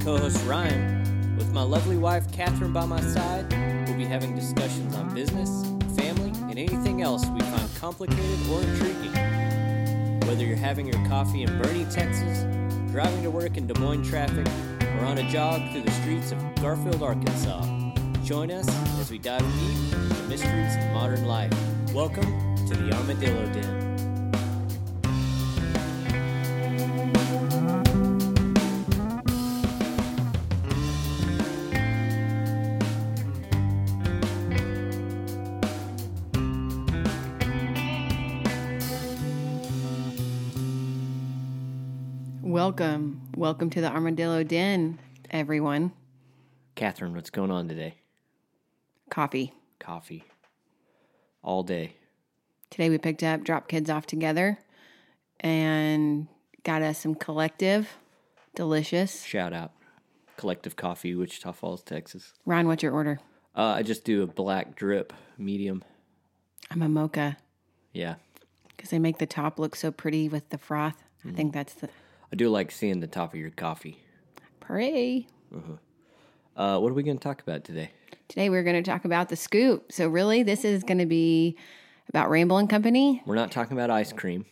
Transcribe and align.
Co 0.00 0.18
host 0.18 0.44
Ryan. 0.46 1.36
With 1.36 1.52
my 1.52 1.62
lovely 1.62 1.96
wife 1.96 2.26
Kathryn 2.30 2.72
by 2.72 2.84
my 2.84 3.00
side, 3.00 3.50
we'll 3.86 3.96
be 3.96 4.04
having 4.04 4.34
discussions 4.34 4.94
on 4.94 5.14
business, 5.14 5.64
family, 5.96 6.30
and 6.50 6.58
anything 6.58 7.02
else 7.02 7.26
we 7.26 7.40
find 7.40 7.74
complicated 7.76 8.48
or 8.50 8.60
intriguing. 8.60 9.12
Whether 10.26 10.44
you're 10.44 10.56
having 10.56 10.86
your 10.86 11.04
coffee 11.06 11.42
in 11.42 11.50
Boerne, 11.58 11.92
Texas, 11.92 12.44
driving 12.92 13.22
to 13.22 13.30
work 13.30 13.56
in 13.56 13.66
Des 13.66 13.78
Moines 13.78 14.08
traffic, 14.08 14.46
or 14.98 15.06
on 15.06 15.18
a 15.18 15.30
jog 15.30 15.60
through 15.72 15.82
the 15.82 15.90
streets 15.90 16.32
of 16.32 16.38
Garfield, 16.56 17.02
Arkansas, 17.02 17.64
join 18.24 18.50
us 18.50 18.68
as 19.00 19.10
we 19.10 19.18
dive 19.18 19.40
deep 19.40 19.92
into 19.94 20.14
the 20.14 20.28
mysteries 20.28 20.76
of 20.76 20.92
modern 20.92 21.26
life. 21.26 21.52
Welcome 21.92 22.56
to 22.66 22.74
the 22.74 22.92
Armadillo 22.94 23.46
Den. 23.52 23.93
Welcome. 42.76 43.20
Welcome 43.36 43.70
to 43.70 43.80
the 43.80 43.86
Armadillo 43.88 44.42
Den, 44.42 44.98
everyone. 45.30 45.92
Kathryn, 46.74 47.14
what's 47.14 47.30
going 47.30 47.52
on 47.52 47.68
today? 47.68 47.98
Coffee. 49.10 49.52
Coffee. 49.78 50.24
All 51.40 51.62
day. 51.62 51.94
Today 52.70 52.90
we 52.90 52.98
picked 52.98 53.22
up, 53.22 53.44
dropped 53.44 53.68
kids 53.68 53.88
off 53.88 54.06
together, 54.06 54.58
and 55.38 56.26
got 56.64 56.82
us 56.82 56.98
some 56.98 57.14
collective. 57.14 57.88
Delicious. 58.56 59.22
Shout 59.22 59.52
out. 59.52 59.70
Collective 60.36 60.74
Coffee, 60.74 61.14
Wichita 61.14 61.52
Falls, 61.52 61.80
Texas. 61.84 62.32
Ryan, 62.44 62.66
what's 62.66 62.82
your 62.82 62.90
order? 62.92 63.20
Uh, 63.54 63.66
I 63.76 63.84
just 63.84 64.04
do 64.04 64.24
a 64.24 64.26
black 64.26 64.74
drip, 64.74 65.12
medium. 65.38 65.84
I'm 66.72 66.82
a 66.82 66.88
mocha 66.88 67.36
Yeah. 67.92 68.16
because 68.76 68.90
they 68.90 68.98
make 68.98 69.18
the 69.18 69.26
top 69.26 69.60
look 69.60 69.76
so 69.76 69.92
pretty 69.92 70.28
with 70.28 70.48
the 70.48 70.58
froth. 70.58 71.04
I 71.24 71.30
think 71.30 71.54
that's 71.54 71.72
the 71.74 71.88
I 72.34 72.36
do 72.36 72.48
like 72.48 72.72
seeing 72.72 72.98
the 72.98 73.06
top 73.06 73.32
of 73.32 73.38
your 73.38 73.50
coffee. 73.50 73.96
pray. 74.58 75.28
Uh 75.54 75.60
huh. 76.56 76.80
what 76.80 76.90
are 76.90 76.94
we 76.94 77.04
going 77.04 77.16
to 77.16 77.22
talk 77.22 77.40
about 77.40 77.62
today? 77.62 77.92
Today 78.26 78.50
we're 78.50 78.64
going 78.64 78.74
to 78.74 78.82
talk 78.82 79.04
about 79.04 79.28
the 79.28 79.36
scoop. 79.36 79.92
So 79.92 80.08
really, 80.08 80.42
this 80.42 80.64
is 80.64 80.82
going 80.82 80.98
to 80.98 81.06
be 81.06 81.56
about 82.08 82.30
Ramble 82.30 82.58
and 82.58 82.68
Company. 82.68 83.22
We're 83.24 83.36
not 83.36 83.52
talking 83.52 83.76
about 83.76 83.88
ice 83.88 84.12
cream, 84.12 84.46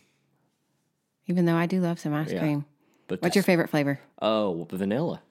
Even 1.27 1.43
though 1.43 1.57
I 1.57 1.65
do 1.65 1.81
love 1.81 1.99
some 1.99 2.13
ice 2.13 2.31
Yeah. 2.31 2.39
cream. 2.39 2.63
but 3.09 3.21
What's 3.21 3.35
your 3.35 3.43
favorite 3.43 3.69
flavor? 3.69 3.99
Oh, 4.21 4.65
vanilla. 4.71 5.21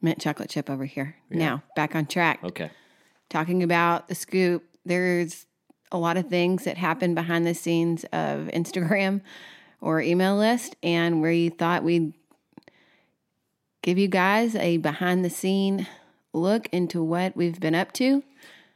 Mint 0.00 0.18
chocolate 0.18 0.48
chip 0.48 0.70
over 0.70 0.86
here. 0.86 1.16
Now 1.28 1.64
back 1.76 1.94
on 1.94 2.06
track. 2.06 2.42
Okay. 2.42 2.70
talking 3.28 3.62
about 3.62 4.08
the 4.08 4.14
scoop. 4.14 4.64
There's 4.86 5.44
a 5.92 5.98
lot 5.98 6.16
of 6.16 6.30
things 6.30 6.64
that 6.64 6.78
happen 6.78 7.14
behind 7.14 7.46
the 7.46 7.52
scenes 7.52 8.04
of 8.04 8.48
Instagram 8.54 9.20
or 9.84 10.00
email 10.00 10.34
list, 10.34 10.76
and 10.82 11.20
we 11.20 11.50
thought 11.50 11.84
we'd 11.84 12.14
give 13.82 13.98
you 13.98 14.08
guys 14.08 14.56
a 14.56 14.78
behind 14.78 15.22
the 15.22 15.28
scene 15.28 15.86
look 16.32 16.68
into 16.72 17.02
what 17.02 17.36
we've 17.36 17.60
been 17.60 17.74
up 17.74 17.92
to. 17.92 18.22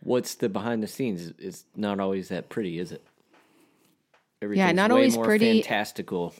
What's 0.02 0.34
the 0.34 0.50
behind 0.50 0.82
the 0.82 0.86
scenes? 0.86 1.32
It's 1.38 1.64
not 1.74 1.98
always 1.98 2.28
that 2.28 2.50
pretty, 2.50 2.78
is 2.78 2.92
it? 2.92 3.02
Everything's 4.42 4.74
not 4.74 4.90
way 4.90 4.96
always 4.96 5.16
pretty. 5.16 5.62
Fantastical. 5.62 6.34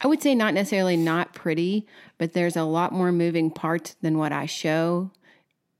I 0.00 0.08
would 0.08 0.20
say 0.20 0.34
not 0.34 0.54
necessarily 0.54 0.96
not 0.96 1.32
pretty, 1.32 1.86
but 2.18 2.32
there's 2.32 2.56
a 2.56 2.64
lot 2.64 2.92
more 2.92 3.12
moving 3.12 3.48
parts 3.48 3.94
than 4.02 4.18
what 4.18 4.32
I 4.32 4.46
show 4.46 5.12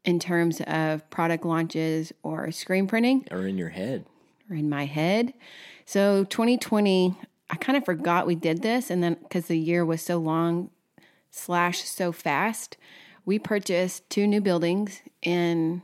in 0.04 0.20
terms 0.20 0.60
of 0.69 1.10
product 1.10 1.44
launches 1.44 2.12
or 2.22 2.52
screen 2.52 2.86
printing. 2.86 3.26
Or 3.32 3.44
in 3.44 3.58
your 3.58 3.70
head. 3.70 4.06
or 4.48 4.56
in 4.56 4.69
my 4.69 4.86
head. 4.86 5.34
So 5.84 6.25
2020, 6.25 7.14
I 7.50 7.56
kind 7.56 7.77
of 7.77 7.84
forgot 7.84 8.27
we 8.27 8.34
did 8.34 8.62
this, 8.62 8.91
and 8.91 9.03
then 9.03 9.15
because 9.15 9.47
the 9.47 9.59
year 9.59 9.84
was 9.84 10.03
so 10.03 10.19
long 10.19 10.71
slash 11.31 11.82
so 11.84 12.12
fast, 12.12 12.77
we 13.25 13.38
purchased 13.38 14.09
two 14.09 14.27
new 14.27 14.41
buildings 14.41 15.03
in 15.22 15.82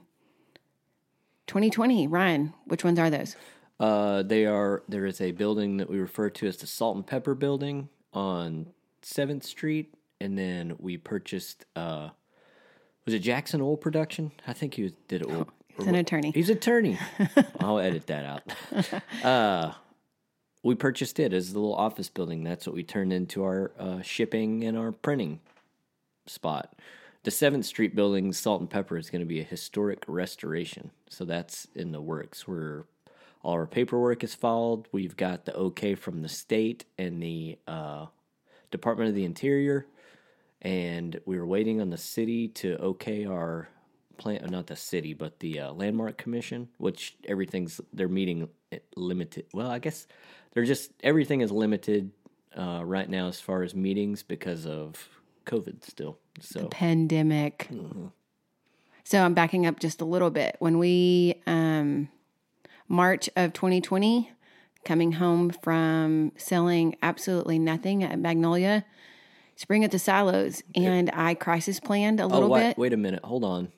2020. 1.47 2.06
Ryan, 2.06 2.54
which 2.66 2.84
ones 2.84 2.98
are 2.98 3.10
those? 3.10 3.37
Uh, 3.78 4.22
they 4.22 4.47
are. 4.47 4.82
There 4.88 5.06
is 5.06 5.21
a 5.21 5.32
building 5.32 5.78
that 5.78 5.91
we 5.91 5.98
refer 5.98 6.31
to 6.31 6.47
as 6.47 6.59
the 6.59 6.66
Salt 6.66 6.97
and 6.97 7.06
Pepper 7.06 7.34
Building 7.34 7.88
on 8.12 8.66
Seventh 9.03 9.44
Street, 9.44 9.94
and 10.21 10.38
then 10.38 10.77
we 10.78 10.97
purchased. 10.97 11.65
Uh, 11.75 12.10
was 13.04 13.15
it 13.15 13.21
Jackson 13.21 13.60
Oil 13.60 13.77
Production? 13.77 14.32
I 14.47 14.53
think 14.53 14.75
he 14.75 14.94
did 15.09 15.27
oil. 15.27 15.48
He's 15.77 15.87
an 15.87 15.94
attorney. 15.94 16.31
He's 16.34 16.50
an 16.50 16.59
attorney. 16.59 16.98
I'll 17.60 17.78
edit 17.78 18.06
that 18.09 18.25
out. 18.25 19.03
Uh, 19.25 19.72
we 20.62 20.75
purchased 20.75 21.19
it 21.19 21.32
as 21.32 21.50
a 21.50 21.54
little 21.54 21.75
office 21.75 22.09
building. 22.09 22.44
That's 22.44 22.66
what 22.66 22.75
we 22.75 22.82
turned 22.82 23.12
into 23.12 23.43
our 23.43 23.72
uh, 23.78 24.03
shipping 24.03 24.65
and 24.65 24.76
our 24.76 24.93
printing 24.93 25.41
spot. 26.26 26.75
The 27.22 27.31
Seventh 27.31 27.66
Street 27.66 27.94
building, 27.94 28.32
Salt 28.32 28.60
and 28.60 28.71
Pepper, 28.71 28.97
is 28.97 29.10
going 29.10 29.21
to 29.21 29.26
be 29.26 29.41
a 29.41 29.44
historic 29.44 30.04
restoration. 30.06 30.91
So 31.09 31.25
that's 31.25 31.66
in 31.75 31.93
the 31.93 32.00
works. 32.00 32.47
We're 32.47 32.84
all 33.43 33.53
our 33.54 33.66
paperwork 33.66 34.22
is 34.22 34.34
filed. 34.34 34.87
We've 34.93 35.16
got 35.16 35.44
the 35.44 35.54
okay 35.54 35.94
from 35.94 36.22
the 36.22 36.28
state 36.28 36.84
and 36.98 37.22
the 37.22 37.59
uh, 37.66 38.06
Department 38.71 39.09
of 39.09 39.15
the 39.15 39.25
Interior, 39.25 39.87
and 40.60 41.19
we 41.25 41.38
were 41.38 41.47
waiting 41.47 41.81
on 41.81 41.91
the 41.91 41.97
city 41.97 42.48
to 42.48 42.77
okay 42.77 43.25
our 43.25 43.69
plan. 44.20 44.47
Not 44.48 44.69
the 44.69 44.76
city, 44.76 45.14
but 45.14 45.41
the 45.41 45.60
uh, 45.60 45.72
Landmark 45.72 46.19
Commission, 46.19 46.69
which 46.78 47.16
everything's 47.26 47.81
they're 47.92 48.08
meeting 48.08 48.48
it 48.70 48.86
limited. 48.94 49.47
Well, 49.53 49.70
I 49.70 49.81
guess 49.81 50.06
they're 50.53 50.64
just 50.64 50.92
everything 51.03 51.41
is 51.41 51.50
limited 51.50 52.12
uh, 52.56 52.82
right 52.84 53.09
now 53.09 53.26
as 53.26 53.41
far 53.41 53.62
as 53.62 53.75
meetings 53.75 54.22
because 54.22 54.66
of 54.66 55.09
COVID 55.47 55.84
still. 55.84 56.19
So 56.41 56.69
Pandemic. 56.69 57.69
So 59.04 59.25
I'm 59.25 59.34
backing 59.34 59.66
up 59.66 59.80
just 59.80 60.00
a 60.00 60.04
little 60.04 60.30
bit. 60.30 60.54
When 60.60 60.78
we, 60.78 61.34
um, 61.47 62.09
March 62.86 63.28
of 63.34 63.53
2020, 63.53 64.30
coming 64.84 65.12
home 65.12 65.50
from 65.50 66.30
selling 66.36 66.97
absolutely 67.03 67.59
nothing 67.59 68.04
at 68.04 68.19
Magnolia, 68.19 68.84
spring 69.56 69.84
at 69.84 69.91
the 69.91 69.98
silos, 69.98 70.62
and 70.76 71.10
I 71.12 71.34
crisis 71.34 71.80
planned 71.80 72.20
a 72.20 72.25
oh, 72.25 72.28
little 72.28 72.50
wait, 72.50 72.69
bit. 72.69 72.78
wait 72.78 72.92
a 72.92 72.97
minute, 72.97 73.25
hold 73.25 73.42
on. 73.42 73.72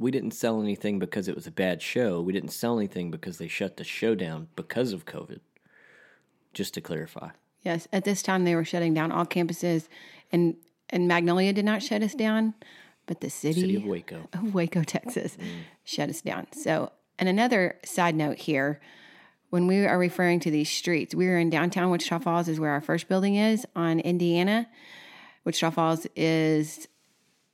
We 0.00 0.10
didn't 0.10 0.30
sell 0.30 0.62
anything 0.62 0.98
because 0.98 1.28
it 1.28 1.34
was 1.34 1.46
a 1.46 1.50
bad 1.50 1.82
show. 1.82 2.22
We 2.22 2.32
didn't 2.32 2.52
sell 2.52 2.78
anything 2.78 3.10
because 3.10 3.36
they 3.36 3.48
shut 3.48 3.76
the 3.76 3.84
show 3.84 4.14
down 4.14 4.48
because 4.56 4.94
of 4.94 5.04
COVID. 5.04 5.40
Just 6.54 6.72
to 6.74 6.80
clarify. 6.80 7.30
Yes, 7.62 7.86
at 7.92 8.04
this 8.04 8.22
time 8.22 8.44
they 8.44 8.54
were 8.54 8.64
shutting 8.64 8.94
down 8.94 9.12
all 9.12 9.26
campuses, 9.26 9.88
and 10.32 10.56
and 10.88 11.06
Magnolia 11.06 11.52
did 11.52 11.66
not 11.66 11.82
shut 11.82 12.02
us 12.02 12.14
down, 12.14 12.54
but 13.04 13.20
the 13.20 13.28
city, 13.28 13.60
City 13.60 13.76
of 13.76 13.84
Waco. 13.84 14.28
of 14.32 14.54
Waco, 14.54 14.82
Texas, 14.82 15.36
mm. 15.36 15.46
shut 15.84 16.08
us 16.08 16.22
down. 16.22 16.46
So, 16.52 16.92
and 17.18 17.28
another 17.28 17.78
side 17.84 18.14
note 18.14 18.38
here, 18.38 18.80
when 19.50 19.66
we 19.66 19.84
are 19.84 19.98
referring 19.98 20.40
to 20.40 20.50
these 20.50 20.70
streets, 20.70 21.14
we 21.14 21.28
are 21.28 21.38
in 21.38 21.50
downtown 21.50 21.90
Wichita 21.90 22.20
Falls, 22.20 22.48
is 22.48 22.58
where 22.58 22.70
our 22.70 22.80
first 22.80 23.06
building 23.06 23.36
is 23.36 23.66
on 23.76 24.00
Indiana. 24.00 24.66
Wichita 25.44 25.70
Falls 25.70 26.06
is 26.16 26.88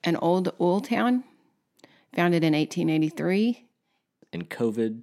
an 0.05 0.15
old 0.17 0.55
oil 0.61 0.81
town, 0.81 1.25
founded 2.17 2.43
in 2.43 2.55
1883. 2.55 3.65
and 4.33 4.51
COVID 4.51 5.03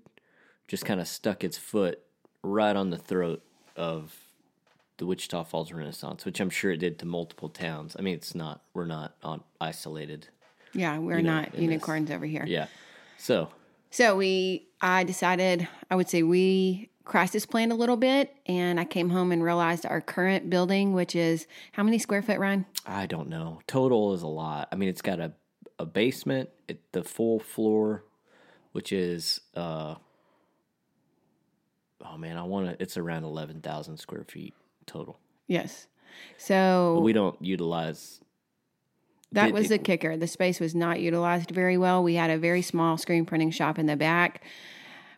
just 0.68 0.84
kind 0.86 1.00
of 1.00 1.08
stuck 1.08 1.44
its 1.44 1.58
foot 1.58 2.00
right 2.42 2.76
on 2.76 2.90
the 2.90 2.98
throat 2.98 3.42
of 3.78 4.14
the 4.98 5.06
Wichita 5.06 5.44
Falls 5.46 5.72
Renaissance, 5.72 6.26
which 6.26 6.40
I'm 6.40 6.50
sure 6.50 6.72
it 6.72 6.78
did 6.78 7.00
to 7.00 7.06
multiple 7.06 7.50
towns. 7.50 7.96
I 7.98 8.02
mean, 8.02 8.16
it's 8.16 8.36
not 8.36 8.62
we're 8.74 8.86
not 8.86 9.16
on 9.24 9.44
isolated. 9.62 10.28
Yeah, 10.74 10.98
we're 11.00 11.22
know, 11.22 11.34
not 11.36 11.52
this- 11.52 11.62
unicorns 11.62 12.12
over 12.12 12.26
here. 12.26 12.44
Yeah. 12.48 12.68
So 13.18 13.50
So 13.92 14.16
we, 14.18 14.68
I 14.82 15.04
decided, 15.04 15.68
I 15.92 15.96
would 15.96 16.10
say 16.10 16.24
we 16.24 16.90
crisis 17.06 17.46
planned 17.46 17.72
a 17.72 17.76
little 17.76 17.98
bit, 17.98 18.36
and 18.46 18.80
I 18.80 18.86
came 18.86 19.10
home 19.10 19.32
and 19.32 19.44
realized 19.44 19.86
our 19.86 20.02
current 20.02 20.50
building, 20.50 20.94
which 20.94 21.16
is 21.16 21.46
how 21.74 21.84
many 21.84 22.00
square 22.00 22.22
foot, 22.22 22.40
Ryan? 22.40 22.66
I 22.86 23.06
don't 23.06 23.30
know. 23.30 23.60
Total 23.68 24.14
is 24.14 24.22
a 24.24 24.28
lot. 24.28 24.68
I 24.72 24.76
mean, 24.76 24.90
it's 24.90 25.02
got 25.02 25.20
a 25.20 25.34
a 25.84 25.86
basement, 25.86 26.50
it, 26.68 26.80
the 26.94 27.04
full 27.04 27.40
floor, 27.40 28.04
which 28.72 28.92
is 28.92 29.42
uh 29.56 29.96
oh 32.06 32.18
man, 32.18 32.38
I 32.38 32.44
want 32.44 32.68
to. 32.68 32.82
It's 32.82 32.98
around 32.98 33.24
eleven 33.24 33.62
thousand 33.62 33.98
square 33.98 34.24
feet 34.24 34.54
total. 34.86 35.20
Yes. 35.48 35.88
So 36.38 37.00
We 37.04 37.14
don't 37.14 37.40
utilize. 37.42 38.22
that 39.32 39.52
was 39.52 39.70
the 39.70 39.78
kicker. 39.78 40.16
The 40.16 40.28
space 40.28 40.60
was 40.60 40.74
not 40.76 41.00
utilized 41.00 41.52
very 41.52 41.78
well. 41.78 42.04
We 42.04 42.16
had 42.16 42.30
a 42.30 42.38
very 42.38 42.62
small 42.62 42.98
screen 42.98 43.26
printing 43.26 43.52
shop 43.52 43.78
in 43.80 43.86
the 43.88 43.96
back. 43.96 44.44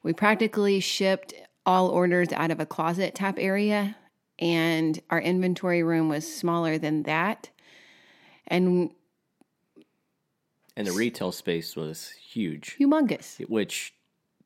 We 0.04 0.14
practically 0.14 0.80
shipped 0.80 1.34
all 1.66 1.90
orders 1.90 2.32
out 2.32 2.52
of 2.52 2.60
a 2.60 2.66
closet 2.66 3.14
type 3.16 3.36
area, 3.38 3.98
and 4.40 5.00
our 5.10 5.20
inventory 5.20 5.84
room 5.84 6.10
was 6.10 6.26
smaller 6.34 6.78
than 6.78 7.04
that. 7.04 7.50
and 8.48 8.92
And 10.76 10.86
the 10.86 10.92
retail 10.92 11.32
space 11.32 11.76
was 11.76 12.10
huge, 12.12 12.76
humongous. 12.80 13.40
which 13.50 13.94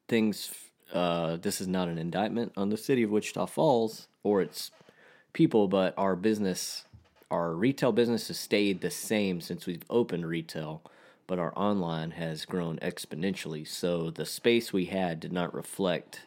things, 0.08 0.54
uh, 0.94 1.38
this 1.38 1.60
is 1.60 1.68
not 1.68 1.88
an 1.88 1.98
indictment 1.98 2.52
on 2.56 2.70
the 2.70 2.78
city 2.78 3.04
of 3.04 3.10
Wichita 3.10 3.48
Falls 3.48 4.08
or 4.24 4.42
its 4.42 4.72
people, 5.34 5.68
but 5.68 5.94
our 5.98 6.16
business, 6.16 6.86
our 7.32 7.54
retail 7.54 7.92
business 7.92 8.28
has 8.28 8.38
stayed 8.38 8.82
the 8.82 8.92
same 8.92 9.42
since 9.42 9.66
we've 9.66 9.84
opened 9.90 10.28
retail, 10.28 10.84
but 11.26 11.40
our 11.40 11.54
online 11.56 12.12
has 12.12 12.46
grown 12.46 12.78
exponentially. 12.78 13.68
So 13.68 14.12
the 14.12 14.26
space 14.26 14.72
we 14.72 14.86
had 14.86 15.20
did 15.20 15.34
not 15.34 15.54
reflect 15.54 16.22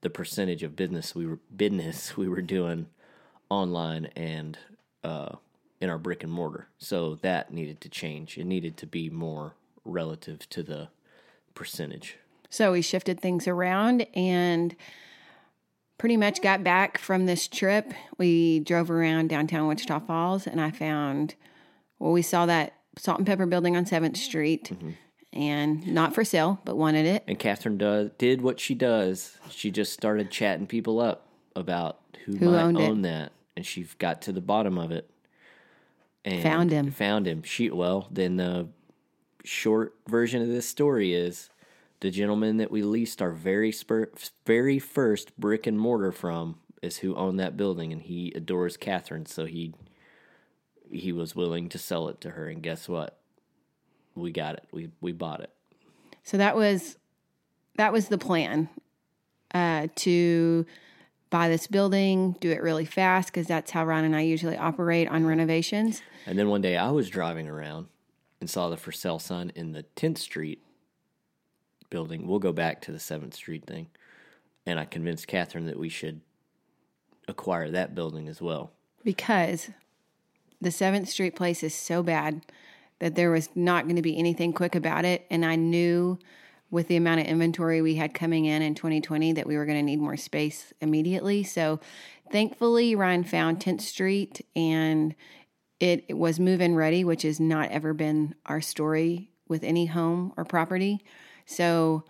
the 0.00 0.10
percentage 0.10 0.62
of 0.62 0.76
business 0.76 1.14
we 1.14 1.26
were 1.26 1.38
business 1.54 2.16
we 2.16 2.28
were 2.28 2.42
doing 2.42 2.86
online 3.48 4.06
and 4.16 4.58
uh, 5.04 5.36
in 5.80 5.90
our 5.90 5.98
brick 5.98 6.22
and 6.22 6.32
mortar. 6.32 6.68
So 6.78 7.16
that 7.16 7.52
needed 7.52 7.80
to 7.82 7.88
change. 7.88 8.36
It 8.36 8.44
needed 8.44 8.76
to 8.78 8.86
be 8.86 9.08
more 9.08 9.54
relative 9.84 10.48
to 10.50 10.62
the 10.62 10.88
percentage. 11.54 12.16
So 12.50 12.72
we 12.72 12.82
shifted 12.82 13.20
things 13.20 13.46
around 13.48 14.06
and 14.14 14.74
pretty 15.98 16.16
much 16.16 16.42
got 16.42 16.64
back 16.64 16.98
from 16.98 17.26
this 17.26 17.46
trip. 17.46 17.92
We 18.18 18.60
drove 18.60 18.90
around 18.90 19.28
downtown 19.28 19.68
Wichita 19.68 20.00
Falls 20.00 20.46
and 20.46 20.60
I 20.60 20.70
found, 20.70 21.34
well, 21.98 22.12
we 22.12 22.22
saw 22.22 22.46
that 22.46 22.74
salt 22.98 23.18
and 23.18 23.26
pepper 23.26 23.46
building 23.46 23.76
on 23.76 23.84
7th 23.84 24.16
Street 24.16 24.70
mm-hmm. 24.72 24.90
and 25.32 25.86
not 25.86 26.14
for 26.14 26.24
sale, 26.24 26.60
but 26.64 26.76
wanted 26.76 27.06
it. 27.06 27.24
And 27.28 27.38
Kathryn 27.38 27.78
does, 27.78 28.10
did 28.18 28.42
what 28.42 28.58
she 28.58 28.74
does. 28.74 29.36
She 29.50 29.70
just 29.70 29.92
started 29.92 30.30
chatting 30.30 30.66
people 30.66 31.00
up 31.00 31.26
about 31.54 31.98
who, 32.24 32.36
Who 32.36 32.50
might 32.50 32.62
owned 32.62 32.80
it. 32.80 32.88
own 32.88 33.02
that, 33.02 33.32
and 33.56 33.64
she 33.64 33.86
got 33.98 34.22
to 34.22 34.32
the 34.32 34.40
bottom 34.40 34.78
of 34.78 34.90
it. 34.90 35.09
And 36.24 36.42
Found 36.42 36.70
him. 36.70 36.90
Found 36.90 37.26
him. 37.26 37.42
She 37.42 37.70
well, 37.70 38.08
then 38.10 38.36
the 38.36 38.68
short 39.44 39.94
version 40.06 40.42
of 40.42 40.48
this 40.48 40.68
story 40.68 41.14
is 41.14 41.50
the 42.00 42.10
gentleman 42.10 42.58
that 42.58 42.70
we 42.70 42.82
leased 42.82 43.22
our 43.22 43.32
very 43.32 43.72
spur, 43.72 44.10
very 44.46 44.78
first 44.78 45.38
brick 45.38 45.66
and 45.66 45.78
mortar 45.78 46.12
from 46.12 46.56
is 46.82 46.98
who 46.98 47.14
owned 47.14 47.38
that 47.38 47.56
building, 47.56 47.92
and 47.92 48.02
he 48.02 48.32
adores 48.34 48.76
Kathryn, 48.76 49.28
so 49.28 49.46
he 49.46 49.74
he 50.90 51.12
was 51.12 51.36
willing 51.36 51.68
to 51.68 51.78
sell 51.78 52.08
it 52.08 52.20
to 52.22 52.30
her. 52.30 52.48
And 52.48 52.62
guess 52.62 52.88
what? 52.88 53.18
We 54.14 54.32
got 54.32 54.54
it. 54.54 54.66
We 54.72 54.90
we 55.00 55.12
bought 55.12 55.40
it. 55.40 55.50
So 56.22 56.36
that 56.36 56.56
was 56.56 56.96
that 57.76 57.92
was 57.92 58.08
the 58.08 58.18
plan 58.18 58.68
uh, 59.54 59.88
to 59.96 60.66
buy 61.30 61.48
this 61.48 61.66
building, 61.66 62.36
do 62.40 62.50
it 62.50 62.60
really 62.62 62.84
fast 62.84 63.28
because 63.28 63.46
that's 63.46 63.70
how 63.70 63.84
Ryan 63.84 64.06
and 64.06 64.16
I 64.16 64.22
usually 64.22 64.56
operate 64.56 65.08
on 65.08 65.24
renovations. 65.24 66.02
And 66.26 66.38
then 66.38 66.48
one 66.48 66.60
day 66.60 66.76
I 66.76 66.90
was 66.90 67.08
driving 67.08 67.48
around 67.48 67.86
and 68.40 68.50
saw 68.50 68.68
the 68.68 68.76
for 68.76 68.92
sale 68.92 69.18
sign 69.18 69.52
in 69.54 69.72
the 69.72 69.84
10th 69.96 70.18
Street 70.18 70.62
building. 71.88 72.26
We'll 72.26 72.38
go 72.38 72.52
back 72.52 72.80
to 72.82 72.92
the 72.92 72.98
7th 72.98 73.34
Street 73.34 73.64
thing. 73.66 73.88
And 74.66 74.78
I 74.78 74.84
convinced 74.84 75.26
Kathryn 75.28 75.66
that 75.66 75.78
we 75.78 75.88
should 75.88 76.20
acquire 77.28 77.70
that 77.70 77.94
building 77.94 78.28
as 78.28 78.42
well. 78.42 78.72
because 79.04 79.70
the 80.60 80.70
Seventh 80.70 81.08
Street 81.08 81.34
place 81.34 81.62
is 81.62 81.74
so 81.74 82.02
bad 82.02 82.42
that 82.98 83.14
there 83.14 83.30
was 83.30 83.48
not 83.54 83.84
going 83.84 83.96
to 83.96 84.02
be 84.02 84.18
anything 84.18 84.52
quick 84.52 84.74
about 84.74 85.06
it. 85.06 85.24
And 85.30 85.44
I 85.46 85.56
knew 85.56 86.18
with 86.70 86.88
the 86.88 86.96
amount 86.96 87.20
of 87.20 87.26
inventory 87.26 87.82
we 87.82 87.96
had 87.96 88.14
coming 88.14 88.44
in 88.44 88.62
in 88.62 88.74
2020 88.74 89.32
that 89.32 89.46
we 89.46 89.56
were 89.56 89.66
going 89.66 89.78
to 89.78 89.82
need 89.82 90.00
more 90.00 90.16
space 90.16 90.72
immediately. 90.80 91.42
So 91.42 91.80
thankfully, 92.30 92.94
Ryan 92.94 93.24
found 93.24 93.60
10th 93.60 93.80
Street 93.80 94.46
and 94.54 95.14
it, 95.80 96.04
it 96.08 96.14
was 96.14 96.38
move 96.38 96.60
in 96.60 96.74
ready, 96.74 97.04
which 97.04 97.22
has 97.22 97.40
not 97.40 97.70
ever 97.70 97.92
been 97.92 98.34
our 98.46 98.60
story 98.60 99.30
with 99.48 99.64
any 99.64 99.86
home 99.86 100.32
or 100.36 100.44
property. 100.44 101.02
So 101.46 102.04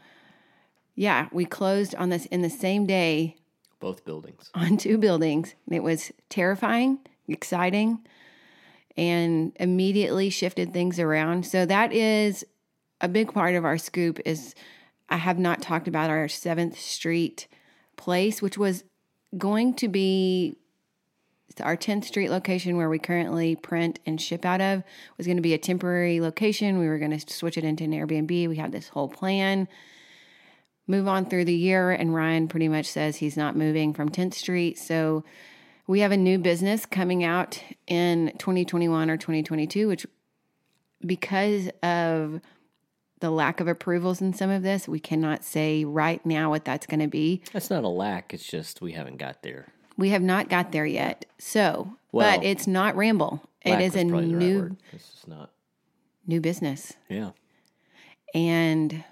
yeah, 0.95 1.29
we 1.33 1.47
closed 1.47 1.95
on 1.95 2.11
this 2.11 2.27
in 2.27 2.43
the 2.43 2.51
same 2.51 2.87
day 2.87 3.37
Both 3.79 4.05
buildings. 4.05 4.51
on 4.55 4.77
two 4.77 4.99
buildings. 4.99 5.55
And 5.67 5.75
it 5.75 5.83
was 5.83 6.13
terrifying, 6.29 6.99
exciting, 7.27 8.01
and 8.97 9.57
immediately 9.59 10.29
shifted 10.29 10.75
things 10.75 10.99
around. 10.99 11.47
So 11.47 11.65
that 11.65 11.93
is 11.93 12.45
a 13.01 13.09
big 13.09 13.33
part 13.33 13.55
of 13.55 13.65
our 13.65 13.79
scoop 13.79 14.21
is 14.25 14.55
I 15.09 15.17
have 15.17 15.39
not 15.39 15.63
talked 15.63 15.89
about 15.89 16.11
our 16.11 16.27
7th 16.27 16.77
Street 16.77 17.49
place, 17.97 18.41
which 18.41 18.59
was 18.59 18.85
going 19.37 19.75
to 19.75 19.89
be 19.89 20.57
our 21.61 21.77
10th 21.77 22.05
Street 22.05 22.31
location 22.31 22.77
where 22.77 22.89
we 22.89 22.99
currently 22.99 23.57
print 23.57 23.99
and 24.07 24.21
ship 24.21 24.45
out 24.45 24.61
of 24.61 24.83
was 25.19 25.27
going 25.27 25.37
to 25.37 25.43
be 25.43 25.53
a 25.55 25.59
temporary 25.59 26.21
location. 26.21 26.79
We 26.79 26.89
were 26.89 26.99
going 26.99 27.19
to 27.19 27.33
switch 27.33 27.59
it 27.59 27.65
into 27.65 27.85
an 27.85 27.93
Airbnb. 27.93 28.49
We 28.49 28.57
had 28.57 28.73
this 28.73 28.89
whole 28.89 29.09
plan 29.09 29.69
move 30.87 31.07
on 31.07 31.27
through 31.27 31.45
the 31.45 31.55
year, 31.55 31.91
and 31.91 32.15
Ryan 32.15 32.49
pretty 32.49 32.69
much 32.69 32.87
says 32.87 33.17
he's 33.17 33.37
not 33.37 33.57
moving 33.57 33.95
from 33.95 34.09
10th 34.09 34.35
Street. 34.35 34.79
So 34.79 35.25
we 35.87 36.01
have 36.01 36.13
a 36.13 36.17
new 36.17 36.39
business 36.39 36.87
coming 36.87 37.25
out 37.25 37.63
in 37.87 38.33
2021 38.39 39.11
or 39.11 39.17
2022, 39.17 39.89
which 39.89 40.07
because 41.05 41.69
of 41.83 42.41
the 43.21 43.31
lack 43.31 43.61
of 43.61 43.69
approvals 43.69 44.21
in 44.21 44.33
some 44.33 44.51
of 44.51 44.63
this, 44.63 44.89
we 44.89 44.99
cannot 44.99 45.45
say 45.45 45.85
right 45.85 46.25
now 46.25 46.51
what 46.51 46.65
that's 46.65 46.87
going 46.87 47.01
to 47.01 47.07
be. 47.07 47.43
That's 47.53 47.71
not 47.71 47.85
a 47.85 47.89
lack, 47.89 48.35
it's 48.35 48.47
just 48.47 48.81
we 48.81 48.93
haven't 48.93 49.19
got 49.19 49.43
there. 49.43 49.69
We 49.97 50.11
have 50.11 50.23
not 50.23 50.49
got 50.49 50.73
there 50.73 50.87
yet. 50.87 51.27
So, 51.39 51.97
Well, 52.11 52.39
but 52.39 52.45
it's 52.45 52.67
not 52.67 52.97
ramble. 52.97 53.43
It 53.63 53.81
is 53.81 53.95
a 53.95 54.05
the 54.05 54.13
right 54.13 54.25
new. 54.25 54.77
This 54.91 55.03
is 55.03 55.25
not. 55.27 55.51
new 56.27 56.41
business. 56.41 56.95
Yeah. 57.11 57.31
And 58.33 59.05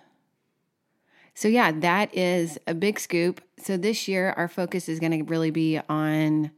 so, 1.35 1.47
yeah, 1.47 1.73
that 1.73 2.17
is 2.17 2.59
a 2.67 2.75
big 2.75 2.99
scoop. 2.99 3.43
So, 3.59 3.77
this 3.77 4.09
year, 4.09 4.33
our 4.39 4.49
focus 4.49 4.89
is 4.89 4.99
going 4.99 5.13
to 5.13 5.23
really 5.25 5.51
be 5.51 5.79
on 5.89 6.53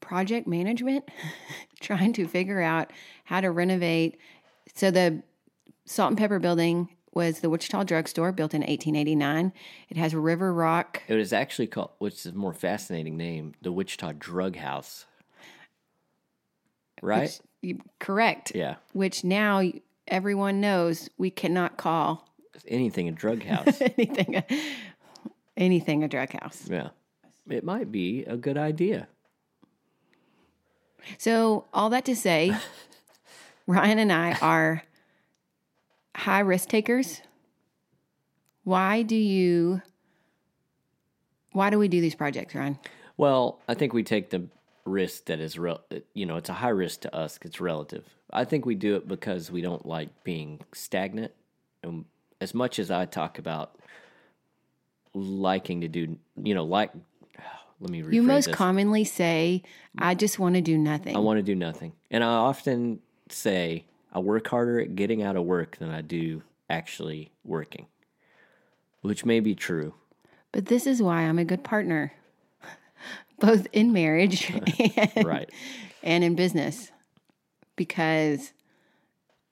project 0.00 0.46
management, 0.46 1.08
trying 1.80 2.12
to 2.14 2.26
figure 2.26 2.62
out 2.62 2.90
how 3.24 3.40
to 3.40 3.50
renovate. 3.50 4.18
So, 4.74 4.90
the 4.90 5.22
Salt 5.84 6.10
and 6.10 6.18
Pepper 6.18 6.38
building 6.38 6.88
was 7.14 7.40
the 7.40 7.50
Wichita 7.50 7.84
Drugstore 7.84 8.32
built 8.32 8.54
in 8.54 8.60
1889. 8.62 9.52
It 9.90 9.96
has 9.96 10.14
River 10.14 10.52
Rock. 10.52 11.02
It 11.08 11.14
was 11.14 11.32
actually 11.32 11.66
called, 11.66 11.90
which 11.98 12.14
is 12.14 12.26
a 12.26 12.32
more 12.32 12.54
fascinating 12.54 13.16
name, 13.16 13.54
the 13.60 13.70
Wichita 13.72 14.12
Drug 14.18 14.56
House. 14.56 15.04
Right? 17.02 17.38
Which, 17.62 17.76
correct. 17.98 18.52
yeah. 18.54 18.76
Which 18.92 19.24
now 19.24 19.62
everyone 20.08 20.60
knows 20.60 21.10
we 21.18 21.30
cannot 21.30 21.76
call 21.76 22.28
Anything 22.68 23.08
a 23.08 23.12
drug 23.12 23.42
house. 23.42 23.80
anything 23.98 24.36
a, 24.36 24.44
anything 25.56 26.04
a 26.04 26.08
drug 26.08 26.32
house. 26.32 26.68
yeah. 26.68 26.90
It 27.48 27.64
might 27.64 27.90
be 27.90 28.24
a 28.24 28.36
good 28.36 28.56
idea. 28.56 29.08
So, 31.18 31.64
all 31.72 31.90
that 31.90 32.04
to 32.04 32.14
say, 32.14 32.56
Ryan 33.72 33.98
and 34.00 34.12
I 34.12 34.32
are 34.42 34.82
high 36.14 36.40
risk 36.40 36.68
takers. 36.68 37.22
Why 38.64 39.00
do 39.00 39.16
you 39.16 39.80
why 41.52 41.70
do 41.70 41.78
we 41.78 41.88
do 41.88 42.00
these 42.00 42.14
projects, 42.14 42.54
Ryan? 42.54 42.78
Well, 43.16 43.60
I 43.68 43.74
think 43.74 43.94
we 43.94 44.02
take 44.02 44.28
the 44.30 44.44
risk 44.84 45.26
that 45.26 45.40
is, 45.40 45.58
real 45.58 45.80
you 46.12 46.26
know, 46.26 46.36
it's 46.36 46.50
a 46.50 46.54
high 46.54 46.68
risk 46.68 47.00
to 47.00 47.14
us. 47.14 47.38
It's 47.42 47.60
relative. 47.60 48.04
I 48.30 48.44
think 48.44 48.66
we 48.66 48.74
do 48.74 48.96
it 48.96 49.08
because 49.08 49.50
we 49.50 49.62
don't 49.62 49.86
like 49.86 50.22
being 50.22 50.60
stagnant. 50.74 51.32
And 51.82 52.04
as 52.42 52.54
much 52.54 52.78
as 52.78 52.90
I 52.90 53.06
talk 53.06 53.38
about 53.38 53.76
liking 55.14 55.80
to 55.82 55.88
do, 55.88 56.18
you 56.42 56.54
know, 56.54 56.64
like, 56.64 56.90
let 57.80 57.90
me 57.90 58.02
rephrase 58.02 58.12
You 58.12 58.22
most 58.22 58.46
this. 58.46 58.54
commonly 58.54 59.04
say, 59.04 59.62
I 59.98 60.14
just 60.14 60.38
want 60.38 60.56
to 60.56 60.60
do 60.60 60.76
nothing. 60.76 61.16
I 61.16 61.20
want 61.20 61.38
to 61.38 61.42
do 61.42 61.54
nothing. 61.54 61.92
And 62.10 62.22
I 62.22 62.28
often 62.28 63.00
say 63.32 63.84
I 64.12 64.18
work 64.18 64.46
harder 64.48 64.80
at 64.80 64.94
getting 64.96 65.22
out 65.22 65.36
of 65.36 65.44
work 65.44 65.76
than 65.78 65.90
I 65.90 66.00
do 66.02 66.42
actually 66.68 67.32
working, 67.44 67.86
which 69.00 69.24
may 69.24 69.40
be 69.40 69.54
true. 69.54 69.94
but 70.52 70.66
this 70.66 70.86
is 70.86 71.02
why 71.02 71.22
I'm 71.22 71.38
a 71.38 71.44
good 71.44 71.64
partner, 71.64 72.12
both 73.40 73.66
in 73.72 73.92
marriage 73.92 74.50
and, 75.16 75.24
Right. 75.26 75.50
and 76.02 76.22
in 76.24 76.34
business, 76.34 76.90
because 77.76 78.52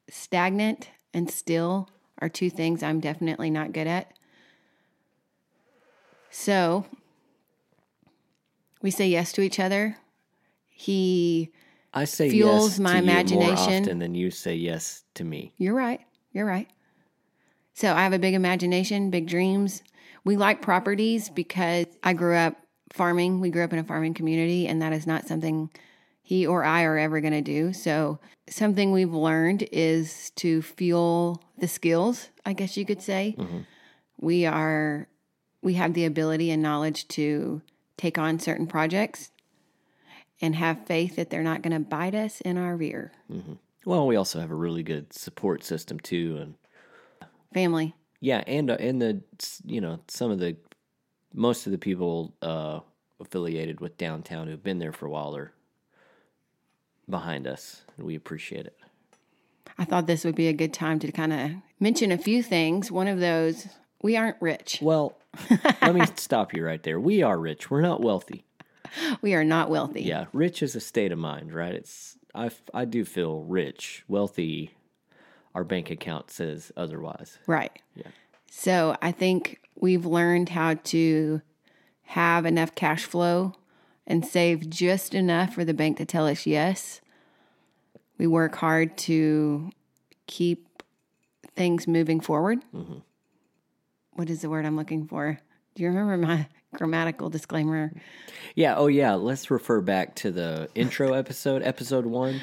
stagnant 0.09 0.91
and 1.15 1.31
still 1.31 1.89
are 2.21 2.29
two 2.29 2.51
things 2.51 2.83
I'm 2.83 3.01
definitely 3.01 3.51
not 3.51 3.73
good 3.73 3.87
at. 3.87 4.13
So 6.31 6.87
we 8.83 8.91
say 8.91 9.09
yes 9.09 9.33
to 9.33 9.41
each 9.43 9.59
other. 9.59 9.97
He, 10.69 11.51
I 11.93 12.05
say 12.05 12.31
Fuels 12.31 12.73
yes 12.73 12.79
my 12.79 12.93
to 12.93 12.97
you 12.99 13.03
more 13.03 13.13
imagination. 13.15 13.83
often 13.85 13.99
than 13.99 14.15
you 14.15 14.31
say 14.31 14.55
yes 14.55 15.05
to 15.15 15.25
me. 15.25 15.53
you're 15.57 15.75
right, 15.75 16.01
you're 16.33 16.47
right. 16.47 16.69
So 17.75 17.93
I 17.95 18.03
have 18.03 18.13
a 18.13 18.19
big 18.19 18.35
imagination, 18.35 19.11
big 19.11 19.27
dreams. 19.27 19.83
We 20.25 20.37
like 20.37 20.61
properties 20.61 21.31
because 21.31 21.87
I 22.03 22.13
grew 22.13 22.37
up 22.37 22.57
farming. 22.93 23.41
We 23.41 23.51
grew 23.51 23.65
up 23.65 23.73
in 23.73 23.79
a 23.79 23.85
farming 23.85 24.15
community, 24.15 24.67
and 24.67 24.83
that 24.83 24.93
is 24.93 25.07
not 25.07 25.27
something 25.27 25.71
he 26.23 26.47
or 26.47 26.63
I 26.63 26.85
are 26.85 26.99
ever 26.99 27.21
going 27.21 27.33
to 27.33 27.41
do. 27.41 27.73
So, 27.73 28.19
something 28.49 28.93
we've 28.93 29.15
learned 29.15 29.67
is 29.73 30.31
to 30.37 30.63
fuel 30.63 31.43
the 31.59 31.69
skills, 31.69 32.29
I 32.45 32.53
guess 32.53 32.77
you 32.77 32.85
could 32.85 33.03
say. 33.03 33.35
Mm-hmm. 33.39 33.59
We 34.21 34.47
are 34.47 35.09
we 35.63 35.75
have 35.75 35.95
the 35.95 36.05
ability 36.05 36.51
and 36.51 36.63
knowledge 36.63 37.09
to 37.09 37.63
take 37.97 38.19
on 38.19 38.39
certain 38.39 38.67
projects 38.67 39.31
and 40.41 40.55
have 40.57 40.87
faith 40.87 41.17
that 41.17 41.31
they're 41.31 41.43
not 41.43 41.63
going 41.63 41.73
to 41.73 41.81
bite 41.81 42.15
us 42.15 42.41
in 42.41 42.57
our 42.57 42.77
rear. 42.77 43.13
Well, 43.85 44.07
we 44.07 44.17
also 44.17 44.41
have 44.41 44.51
a 44.51 44.55
really 44.55 44.83
good 44.83 45.13
support 45.13 45.65
system 45.65 45.99
too, 46.01 46.39
and 46.41 46.55
Family. 47.53 47.95
yeah, 48.21 48.43
and 48.47 48.71
uh, 48.71 48.77
and 48.79 49.01
the 49.03 49.21
you 49.65 49.81
know 49.81 50.01
some 50.09 50.31
of 50.31 50.39
the 50.39 50.57
most 51.35 51.67
of 51.67 51.73
the 51.73 51.79
people 51.79 52.35
uh, 52.43 52.81
affiliated 53.21 53.81
with 53.81 53.97
downtown 53.97 54.47
who've 54.49 54.63
been 54.63 54.79
there 54.79 54.93
for 54.93 55.07
a 55.07 55.11
while 55.11 55.35
are 55.37 55.53
behind 57.09 57.47
us, 57.47 57.83
and 57.97 58.07
we 58.07 58.15
appreciate 58.15 58.67
it. 58.67 58.77
I 59.79 59.85
thought 59.85 60.07
this 60.07 60.25
would 60.25 60.35
be 60.35 60.49
a 60.49 60.53
good 60.53 60.75
time 60.75 60.99
to 61.01 61.11
kind 61.13 61.33
of 61.33 61.51
mention 61.81 62.13
a 62.13 62.19
few 62.19 62.43
things. 62.43 62.91
One 62.91 63.09
of 63.09 63.19
those, 63.19 63.67
we 64.03 64.17
aren't 64.17 64.37
rich. 64.41 64.79
Well, 64.83 65.17
let 65.81 65.95
me 65.95 66.03
stop 66.17 66.53
you 66.53 66.65
right 66.65 66.83
there. 66.83 67.01
We 67.01 67.23
are 67.23 67.39
rich. 67.39 67.71
We're 67.71 67.81
not 67.81 68.03
wealthy. 68.03 68.45
We 69.23 69.35
are 69.35 69.45
not 69.45 69.71
wealthy. 69.71 70.03
Yeah, 70.03 70.27
rich 70.33 70.63
is 70.63 70.75
a 70.75 70.81
state 70.81 71.13
of 71.13 71.19
mind, 71.19 71.53
right? 71.53 71.75
It's 71.75 72.17
I 72.35 72.51
I 72.75 72.85
do 72.85 73.05
feel 73.05 73.43
rich, 73.43 74.05
wealthy. 74.09 74.75
Our 75.55 75.65
bank 75.65 75.91
account 75.91 76.31
says 76.31 76.71
otherwise. 76.77 77.39
Right. 77.47 77.73
Yeah. 77.97 78.09
So 78.51 78.97
I 79.03 79.11
think 79.11 79.61
we've 79.75 80.07
learned 80.07 80.51
how 80.51 80.75
to 80.75 81.43
have 82.03 82.47
enough 82.47 82.75
cash 82.75 83.05
flow 83.05 83.55
and 84.07 84.25
save 84.25 84.71
just 84.71 85.15
enough 85.15 85.55
for 85.55 85.65
the 85.65 85.75
bank 85.75 85.97
to 85.99 86.05
tell 86.05 86.27
us 86.27 86.47
yes. 86.47 87.01
We 88.19 88.27
work 88.27 88.57
hard 88.57 88.97
to 88.99 89.71
keep 90.27 90.83
things 91.57 91.87
moving 91.87 92.21
forward. 92.21 92.59
Mm-hmm. 92.75 92.99
What 94.15 94.31
is 94.31 94.43
the 94.43 94.51
word 94.51 94.67
I'm 94.67 94.77
looking 94.77 95.07
for? 95.07 95.41
Do 95.75 95.83
you 95.83 95.89
remember 95.89 96.17
my 96.17 96.49
grammatical 96.75 97.29
disclaimer? 97.31 97.93
Yeah. 98.55 98.75
Oh, 98.77 98.87
yeah. 98.87 99.15
Let's 99.15 99.51
refer 99.51 99.81
back 99.81 100.15
to 100.17 100.31
the 100.31 100.69
intro 100.75 101.13
episode, 101.15 101.63
episode 101.63 102.07
one. 102.07 102.41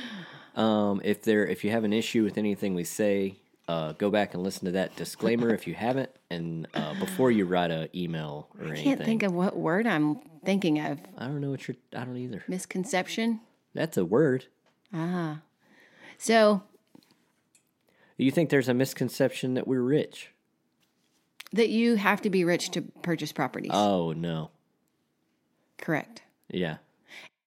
Um, 0.56 1.02
if 1.04 1.22
there, 1.22 1.46
if 1.46 1.64
you 1.64 1.72
have 1.72 1.84
an 1.84 1.94
issue 1.94 2.24
with 2.24 2.38
anything 2.38 2.74
we 2.74 2.84
say, 2.84 3.36
uh, 3.68 3.92
go 3.94 4.10
back 4.10 4.34
and 4.34 4.44
listen 4.44 4.66
to 4.66 4.72
that 4.72 4.96
disclaimer 4.96 5.54
if 5.54 5.68
you 5.68 5.74
haven't, 5.76 6.10
and 6.30 6.68
uh, 6.74 6.94
before 7.00 7.30
you 7.32 7.46
write 7.46 7.70
a 7.70 7.90
email 7.96 8.48
or 8.58 8.66
anything. 8.66 8.70
I 8.70 8.72
anything. 8.80 8.98
can't 8.98 9.06
think 9.06 9.24
of 9.24 9.34
what 9.34 9.58
word 9.58 9.86
I'm 9.86 10.16
thinking 10.46 10.80
of. 10.80 11.00
I 11.18 11.26
don't 11.26 11.42
know 11.42 11.52
what 11.52 11.68
you're. 11.68 11.76
I 11.96 12.06
don't 12.06 12.16
either. 12.18 12.44
Misconception? 12.48 13.42
That's 13.74 13.98
a 13.98 14.06
word. 14.06 14.46
Ah. 14.94 15.42
So 16.18 16.64
You 18.18 18.32
think 18.32 18.50
there's 18.50 18.70
a 18.70 18.74
misconception 18.74 19.54
that 19.56 19.68
we're 19.68 19.82
rich? 19.84 20.32
That 21.54 21.70
you 21.70 21.96
have 21.96 22.22
to 22.22 22.30
be 22.30 22.44
rich 22.44 22.72
to 22.72 22.82
purchase 23.02 23.32
properties. 23.32 23.72
Oh 23.74 24.14
no. 24.14 24.52
Correct. 25.78 26.22
Yeah. 26.50 26.78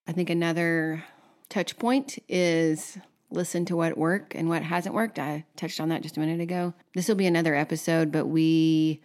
I 0.06 0.12
think 0.12 0.30
another 0.30 1.04
touch 1.48 1.78
point 1.78 2.18
is 2.28 2.98
listen 3.30 3.64
to 3.66 3.76
what 3.76 3.96
worked 3.96 4.34
and 4.34 4.48
what 4.48 4.62
hasn't 4.62 4.94
worked. 4.94 5.18
I 5.18 5.44
touched 5.56 5.80
on 5.80 5.88
that 5.90 6.02
just 6.02 6.16
a 6.16 6.20
minute 6.20 6.40
ago. 6.40 6.74
This 6.94 7.08
will 7.08 7.14
be 7.16 7.26
another 7.26 7.54
episode, 7.54 8.10
but 8.12 8.26
we 8.26 9.00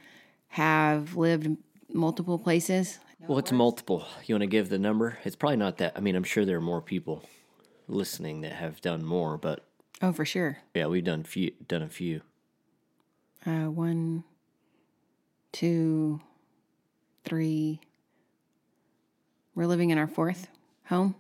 have 0.50 1.16
lived 1.16 1.58
multiple 1.94 2.40
places. 2.40 3.00
Well, 3.28 3.38
it's 3.40 3.52
multiple. 3.52 4.06
You 4.26 4.36
want 4.36 4.44
to 4.44 4.48
give 4.48 4.70
the 4.70 4.80
number? 4.80 5.18
It's 5.24 5.36
probably 5.36 5.58
not 5.58 5.78
that. 5.78 5.94
I 5.96 6.00
mean, 6.00 6.16
I'm 6.16 6.24
sure 6.24 6.46
there 6.46 6.58
are 6.58 6.62
more 6.62 6.82
people 6.82 7.24
listening 7.88 8.42
that 8.42 8.54
have 8.54 8.82
done 8.82 9.04
more, 9.04 9.38
but 9.38 9.64
Oh, 10.02 10.12
for 10.12 10.26
sure. 10.26 10.58
yeah, 10.74 10.88
we've 10.88 11.04
done 11.04 11.24
few, 11.24 11.52
done 11.68 11.82
a 11.82 11.90
few. 11.90 12.22
Uh, 13.46 13.70
one, 13.70 14.24
two, 15.56 16.20
three. 17.24 17.80
We're 19.56 19.68
living 19.68 19.90
in 19.90 19.98
our 19.98 20.08
fourth 20.08 20.50
home 20.88 21.16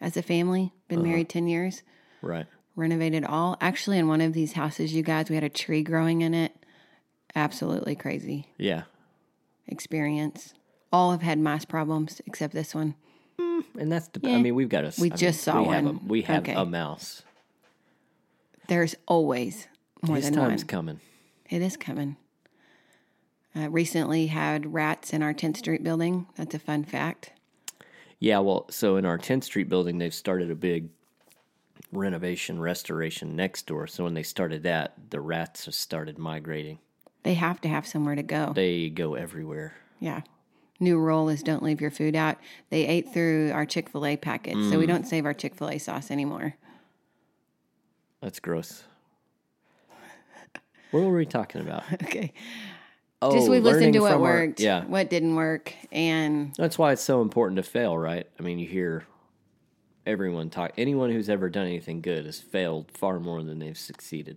as 0.00 0.16
a 0.16 0.22
family. 0.22 0.72
Been 0.86 1.00
uh-huh. 1.00 1.08
married 1.08 1.28
10 1.28 1.48
years. 1.48 1.82
Right. 2.22 2.46
Renovated 2.76 3.24
all. 3.24 3.56
Actually, 3.60 3.98
in 3.98 4.06
one 4.06 4.20
of 4.20 4.32
these 4.32 4.52
houses, 4.52 4.94
you 4.94 5.02
guys, 5.02 5.28
we 5.28 5.34
had 5.34 5.42
a 5.42 5.48
tree 5.48 5.82
growing 5.82 6.20
in 6.20 6.34
it. 6.34 6.52
Absolutely 7.34 7.96
crazy. 7.96 8.46
Yeah. 8.58 8.82
experience. 9.66 10.54
All 10.92 11.10
have 11.10 11.22
had 11.22 11.40
mice 11.40 11.64
problems 11.64 12.20
except 12.26 12.54
this 12.54 12.76
one. 12.76 12.94
Mm, 13.40 13.64
and 13.76 13.90
that's 13.90 14.06
the. 14.08 14.20
Yeah. 14.22 14.36
I 14.36 14.40
mean, 14.40 14.54
we've 14.54 14.68
got 14.68 14.84
a. 14.84 14.92
We 15.00 15.08
I 15.08 15.10
mean, 15.10 15.18
just 15.18 15.40
saw 15.40 15.62
we 15.62 15.68
Have 15.68 15.84
a, 15.84 15.86
one. 15.86 16.06
we 16.06 16.22
have 16.22 16.42
Okay. 16.44 16.52
a 16.54 16.64
mouse. 16.64 17.22
There's 18.68 18.94
always 19.08 19.66
more 20.02 20.16
His 20.16 20.30
than 20.30 20.38
one. 20.38 20.50
time's 20.50 20.62
coming. 20.62 21.00
It 21.50 21.60
is 21.60 21.76
coming. 21.76 22.16
Uh, 23.56 23.70
recently 23.70 24.26
had 24.26 24.72
rats 24.72 25.12
in 25.12 25.22
our 25.22 25.32
10th 25.32 25.58
Street 25.58 25.84
building. 25.84 26.26
That's 26.36 26.54
a 26.54 26.58
fun 26.58 26.84
fact. 26.84 27.32
Yeah. 28.18 28.40
Well, 28.40 28.66
so 28.70 28.96
in 28.96 29.04
our 29.06 29.18
10th 29.18 29.44
Street 29.44 29.68
building, 29.68 29.98
they've 29.98 30.12
started 30.14 30.50
a 30.50 30.54
big 30.56 30.88
renovation 31.92 32.58
restoration 32.60 33.36
next 33.36 33.66
door. 33.66 33.86
So 33.86 34.02
when 34.04 34.14
they 34.14 34.24
started 34.24 34.64
that, 34.64 34.94
the 35.10 35.20
rats 35.20 35.66
have 35.66 35.74
started 35.74 36.18
migrating. 36.18 36.78
They 37.22 37.34
have 37.34 37.60
to 37.60 37.68
have 37.68 37.86
somewhere 37.86 38.16
to 38.16 38.22
go. 38.24 38.52
They 38.54 38.90
go 38.90 39.14
everywhere. 39.14 39.74
yeah. 40.00 40.22
New 40.80 40.98
rule 40.98 41.28
is 41.28 41.44
don't 41.44 41.62
leave 41.62 41.80
your 41.80 41.92
food 41.92 42.16
out. 42.16 42.36
They 42.70 42.84
ate 42.84 43.12
through 43.12 43.52
our 43.52 43.64
Chick 43.64 43.88
fil 43.88 44.04
A 44.04 44.16
package, 44.16 44.54
so 44.54 44.72
Mm. 44.72 44.78
we 44.80 44.86
don't 44.86 45.06
save 45.06 45.24
our 45.24 45.32
Chick 45.32 45.54
fil 45.54 45.68
A 45.70 45.78
sauce 45.78 46.10
anymore. 46.10 46.56
That's 48.20 48.40
gross. 48.40 48.82
What 50.90 51.04
were 51.04 51.16
we 51.16 51.26
talking 51.26 51.60
about? 51.60 51.84
Okay. 52.02 52.32
Oh, 53.24 53.32
Just 53.32 53.48
we've 53.50 53.62
listened 53.62 53.92
to 53.94 54.00
what 54.00 54.12
from 54.12 54.22
our- 54.22 54.32
worked, 54.46 54.60
yeah. 54.60 54.84
what 54.84 55.08
didn't 55.10 55.34
work, 55.34 55.72
and 55.90 56.52
That's 56.56 56.78
why 56.78 56.92
it's 56.92 57.02
so 57.02 57.22
important 57.22 57.56
to 57.56 57.62
fail, 57.62 57.96
right? 57.96 58.26
I 58.38 58.42
mean, 58.42 58.58
you 58.58 58.66
hear 58.68 59.06
everyone 60.06 60.50
talk. 60.50 60.72
Anyone 60.76 61.10
who's 61.10 61.28
ever 61.28 61.48
done 61.48 61.66
anything 61.66 62.00
good 62.00 62.26
has 62.26 62.40
failed 62.40 62.90
far 62.92 63.18
more 63.20 63.42
than 63.42 63.58
they've 63.58 63.78
succeeded. 63.78 64.36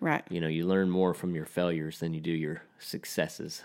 right. 0.00 0.22
You 0.30 0.40
know, 0.40 0.48
you 0.48 0.66
learn 0.66 0.90
more 0.90 1.14
from 1.14 1.34
your 1.34 1.46
failures 1.46 2.00
than 2.00 2.12
you 2.14 2.20
do 2.20 2.30
your 2.30 2.62
successes. 2.78 3.62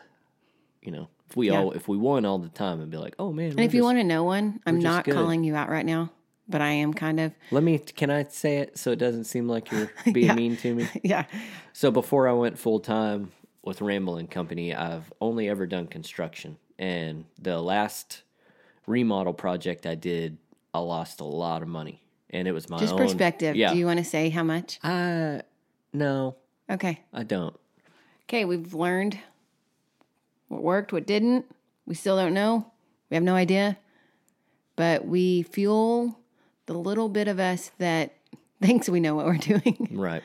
You 0.81 0.91
know, 0.91 1.09
if 1.29 1.35
we 1.35 1.49
Yeah. 1.51 1.59
all 1.59 1.71
if 1.73 1.87
we 1.87 1.97
won 1.97 2.25
all 2.25 2.39
the 2.39 2.49
time 2.49 2.81
and 2.81 2.89
be 2.89 2.97
like, 2.97 3.15
oh 3.19 3.31
man, 3.31 3.51
And 3.51 3.59
if 3.59 3.73
you 3.73 3.83
want 3.83 3.97
to 3.99 4.03
know 4.03 4.23
one, 4.23 4.59
I'm 4.65 4.79
not 4.79 5.05
calling 5.05 5.43
you 5.43 5.55
out 5.55 5.69
right 5.69 5.85
now, 5.85 6.11
but 6.49 6.61
I 6.61 6.71
am 6.71 6.93
kind 6.93 7.19
of. 7.19 7.33
let 7.51 7.61
me. 7.63 7.77
Can 7.77 8.09
I 8.09 8.23
say 8.23 8.57
it 8.57 8.77
so 8.79 8.91
it 8.91 8.95
doesn't 8.97 9.25
seem 9.25 9.47
like 9.47 9.71
you're 9.71 9.91
being 10.13 10.25
Yeah. 10.27 10.33
mean 10.35 10.57
to 10.57 10.73
me? 10.73 10.87
Yeah. 11.03 11.25
So 11.73 11.91
before 11.91 12.27
I 12.27 12.33
went 12.33 12.57
full 12.57 12.79
time 12.79 13.31
with 13.63 13.81
Ramble 13.81 14.17
and 14.17 14.29
Company, 14.29 14.73
I've 14.73 15.11
only 15.21 15.49
ever 15.49 15.65
done 15.67 15.87
construction. 15.87 16.57
And 16.79 17.25
the 17.39 17.61
last 17.61 18.23
remodel 18.87 19.33
project 19.33 19.85
I 19.85 19.95
did, 19.95 20.37
I 20.73 20.79
lost 20.79 21.19
a 21.19 21.25
lot 21.25 21.61
of 21.61 21.67
money. 21.67 22.01
And 22.31 22.47
it 22.47 22.53
was 22.53 22.69
my 22.69 22.79
Just 22.79 22.93
own 22.93 22.99
perspective. 22.99 23.55
Yeah. 23.55 23.73
Do 23.73 23.77
you 23.79 23.85
want 23.85 23.99
to 23.99 24.05
say 24.05 24.29
how 24.29 24.43
much? 24.43 24.79
I 24.83 25.41
no, 25.93 26.35
Okay. 26.69 27.01
I 27.13 27.23
don't. 27.23 27.55
Okay. 28.29 28.45
We've 28.45 28.73
learned 28.73 29.19
what 30.47 30.61
worked, 30.63 30.93
what 30.93 31.05
didn't. 31.05 31.45
We 31.85 31.95
still 31.95 32.15
don't 32.15 32.33
know. 32.33 32.71
We 33.09 33.15
have 33.15 33.23
no 33.23 33.35
idea. 33.35 33.77
But 34.77 35.05
we 35.05 35.43
fuel 35.43 36.17
the 36.65 36.73
little 36.73 37.09
bit 37.09 37.27
of 37.27 37.39
us 37.39 37.71
that 37.77 38.13
thinks 38.61 38.87
we 38.89 39.01
know 39.01 39.15
what 39.15 39.25
we're 39.25 39.37
doing 39.37 39.89
Right. 39.91 40.23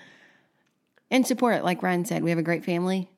and 1.11 1.26
support. 1.26 1.64
Like 1.64 1.83
Ryan 1.83 2.05
said, 2.05 2.23
we 2.23 2.31
have 2.31 2.38
a 2.38 2.43
great 2.45 2.64
family. 2.64 3.11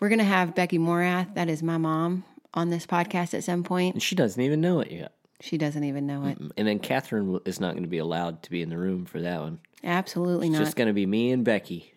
We're 0.00 0.08
going 0.08 0.18
to 0.18 0.24
have 0.24 0.54
Becky 0.54 0.78
Morath, 0.78 1.34
that 1.34 1.50
is 1.50 1.62
my 1.62 1.76
mom, 1.76 2.24
on 2.54 2.70
this 2.70 2.86
podcast 2.86 3.34
at 3.34 3.44
some 3.44 3.62
point. 3.62 3.94
And 3.94 4.02
she 4.02 4.14
doesn't 4.14 4.40
even 4.40 4.60
know 4.62 4.80
it 4.80 4.90
yet. 4.90 5.12
She 5.40 5.58
doesn't 5.58 5.84
even 5.84 6.06
know 6.06 6.24
it. 6.24 6.38
And 6.56 6.66
then 6.66 6.78
Kathryn 6.78 7.46
is 7.46 7.60
not 7.60 7.72
going 7.72 7.82
to 7.82 7.88
be 7.88 7.98
allowed 7.98 8.42
to 8.44 8.50
be 8.50 8.62
in 8.62 8.70
the 8.70 8.78
room 8.78 9.04
for 9.04 9.20
that 9.20 9.40
one. 9.40 9.60
Absolutely 9.84 10.48
It's 10.48 10.54
not. 10.54 10.60
It's 10.62 10.68
just 10.68 10.76
going 10.76 10.88
to 10.88 10.94
be 10.94 11.06
me 11.06 11.30
and 11.32 11.44
Becky. 11.44 11.92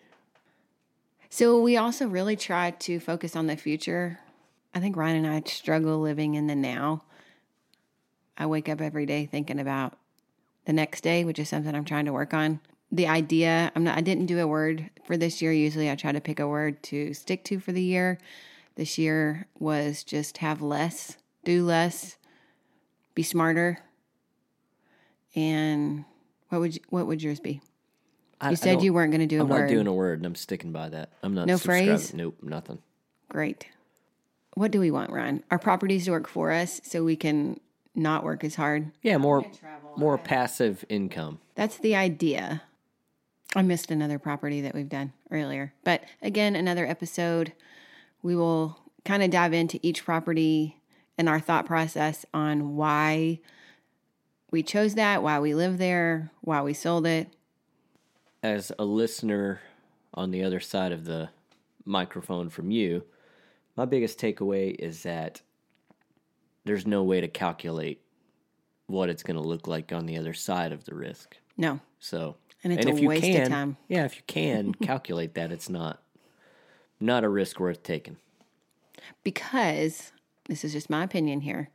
So 1.30 1.60
we 1.60 1.76
also 1.78 2.06
really 2.06 2.36
try 2.36 2.72
to 2.72 3.00
focus 3.00 3.34
on 3.34 3.46
the 3.46 3.56
future. 3.56 4.20
I 4.74 4.80
think 4.80 4.96
Ryan 4.96 5.24
and 5.24 5.34
I 5.34 5.42
struggle 5.48 5.98
living 5.98 6.34
in 6.34 6.46
the 6.46 6.54
now. 6.54 7.04
I 8.36 8.46
wake 8.46 8.68
up 8.68 8.80
every 8.80 9.06
day 9.06 9.26
thinking 9.26 9.58
about 9.58 9.94
the 10.66 10.72
next 10.72 11.02
day, 11.02 11.24
which 11.24 11.38
is 11.38 11.48
something 11.48 11.74
I'm 11.74 11.84
trying 11.84 12.04
to 12.04 12.12
work 12.12 12.34
on. 12.34 12.60
The 12.94 13.08
idea, 13.08 13.72
I'm 13.74 13.82
not 13.82 13.98
I 13.98 14.02
didn't 14.02 14.26
do 14.26 14.38
a 14.38 14.46
word 14.46 14.88
for 15.04 15.16
this 15.16 15.42
year. 15.42 15.52
Usually 15.52 15.90
I 15.90 15.96
try 15.96 16.12
to 16.12 16.20
pick 16.20 16.38
a 16.38 16.46
word 16.46 16.80
to 16.84 17.12
stick 17.12 17.42
to 17.44 17.58
for 17.58 17.72
the 17.72 17.82
year. 17.82 18.18
This 18.76 18.98
year 18.98 19.48
was 19.58 20.04
just 20.04 20.38
have 20.38 20.62
less, 20.62 21.16
do 21.44 21.64
less, 21.64 22.16
be 23.16 23.24
smarter. 23.24 23.80
And 25.34 26.04
what 26.50 26.60
would 26.60 26.76
you, 26.76 26.80
what 26.88 27.08
would 27.08 27.20
yours 27.20 27.40
be? 27.40 27.60
I, 28.40 28.50
You 28.50 28.56
said 28.56 28.80
you 28.80 28.92
weren't 28.92 29.10
going 29.10 29.20
to 29.20 29.26
do 29.26 29.40
a 29.40 29.42
I'm 29.42 29.48
word. 29.48 29.56
I'm 29.56 29.62
not 29.62 29.70
doing 29.70 29.86
a 29.88 29.92
word, 29.92 30.20
and 30.20 30.26
I'm 30.26 30.36
sticking 30.36 30.70
by 30.70 30.88
that. 30.90 31.10
I'm 31.20 31.34
not 31.34 31.48
No 31.48 31.58
phrase? 31.58 32.14
Nope, 32.14 32.36
nothing. 32.42 32.78
Great. 33.28 33.66
What 34.54 34.70
do 34.70 34.78
we 34.78 34.92
want, 34.92 35.10
Ryan? 35.10 35.42
Our 35.50 35.58
properties 35.58 36.04
to 36.04 36.12
work 36.12 36.28
for 36.28 36.52
us 36.52 36.80
so 36.84 37.02
we 37.02 37.16
can 37.16 37.58
not 37.96 38.22
work 38.22 38.44
as 38.44 38.54
hard. 38.54 38.92
Yeah, 39.02 39.16
more 39.16 39.44
more 39.96 40.16
passive 40.16 40.84
income. 40.88 41.40
That's 41.56 41.78
the 41.78 41.96
idea. 41.96 42.62
I 43.54 43.62
missed 43.62 43.90
another 43.90 44.18
property 44.18 44.60
that 44.62 44.74
we've 44.74 44.88
done 44.88 45.12
earlier. 45.30 45.72
But 45.84 46.02
again, 46.22 46.56
another 46.56 46.86
episode. 46.86 47.52
We 48.22 48.34
will 48.34 48.78
kind 49.04 49.22
of 49.22 49.30
dive 49.30 49.52
into 49.52 49.78
each 49.82 50.04
property 50.04 50.80
and 51.16 51.28
our 51.28 51.40
thought 51.40 51.66
process 51.66 52.26
on 52.34 52.76
why 52.76 53.40
we 54.50 54.62
chose 54.62 54.94
that, 54.94 55.22
why 55.22 55.38
we 55.40 55.54
live 55.54 55.78
there, 55.78 56.30
why 56.40 56.62
we 56.62 56.74
sold 56.74 57.06
it. 57.06 57.28
As 58.42 58.72
a 58.78 58.84
listener 58.84 59.60
on 60.12 60.30
the 60.30 60.42
other 60.42 60.60
side 60.60 60.92
of 60.92 61.04
the 61.04 61.30
microphone 61.84 62.48
from 62.50 62.70
you, 62.70 63.04
my 63.76 63.84
biggest 63.84 64.18
takeaway 64.18 64.74
is 64.78 65.02
that 65.02 65.42
there's 66.64 66.86
no 66.86 67.02
way 67.02 67.20
to 67.20 67.28
calculate 67.28 68.00
what 68.86 69.08
it's 69.08 69.22
going 69.22 69.36
to 69.36 69.42
look 69.42 69.66
like 69.66 69.92
on 69.92 70.06
the 70.06 70.18
other 70.18 70.34
side 70.34 70.72
of 70.72 70.84
the 70.84 70.94
risk. 70.94 71.36
No. 71.56 71.80
So, 71.98 72.36
And 72.64 72.72
it's 72.72 72.86
if 72.86 72.96
a 72.98 73.00
you 73.02 73.08
waste 73.08 73.22
can, 73.24 73.42
of 73.42 73.48
time. 73.48 73.76
Yeah, 73.88 74.04
if 74.06 74.16
you 74.16 74.22
can 74.26 74.72
calculate 74.82 75.34
that, 75.34 75.52
it's 75.52 75.68
not 75.68 76.02
not 76.98 77.22
a 77.24 77.28
risk 77.28 77.60
worth 77.60 77.82
taking. 77.82 78.16
because 79.22 80.12
this 80.48 80.64
is 80.64 80.72
just 80.72 80.88
my 80.90 81.02
opinion 81.04 81.40
here. 81.42 81.70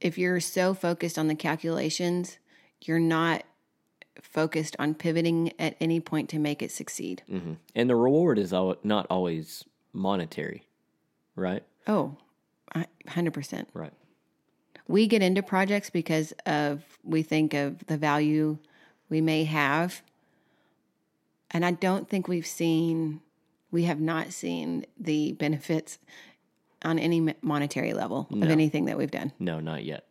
If 0.00 0.16
you're 0.18 0.40
so 0.40 0.74
focused 0.74 1.18
on 1.18 1.28
the 1.28 1.34
calculations, 1.34 2.38
you're 2.82 2.98
not 3.00 3.42
focused 4.20 4.76
on 4.78 4.94
pivoting 4.94 5.52
at 5.58 5.76
any 5.80 6.00
point 6.00 6.28
to 6.30 6.38
make 6.38 6.62
it 6.62 6.70
succeed. 6.70 7.22
hmm 7.28 7.54
And 7.74 7.88
the 7.88 7.96
reward 7.96 8.38
is 8.38 8.52
al- 8.52 8.76
not 8.82 9.06
always 9.10 9.64
monetary, 9.92 10.66
right? 11.36 11.62
Oh, 11.86 12.16
100%. 12.74 13.66
Right. 13.74 13.92
We 14.86 15.06
get 15.06 15.22
into 15.22 15.42
projects 15.42 15.90
because 15.90 16.32
of 16.46 16.82
we 17.04 17.22
think 17.22 17.54
of 17.54 17.86
the 17.86 17.96
value 17.96 18.58
we 19.08 19.20
may 19.20 19.44
have. 19.44 20.02
And 21.50 21.64
I 21.64 21.70
don't 21.72 22.08
think 22.08 22.28
we've 22.28 22.46
seen 22.46 23.20
we 23.70 23.84
have 23.84 24.00
not 24.00 24.32
seen 24.32 24.86
the 24.98 25.32
benefits 25.32 25.98
on 26.82 26.98
any 26.98 27.34
monetary 27.42 27.92
level 27.92 28.28
of 28.30 28.44
anything 28.44 28.86
that 28.86 28.96
we've 28.96 29.10
done. 29.10 29.32
No, 29.38 29.60
not 29.60 29.84
yet. 29.84 30.06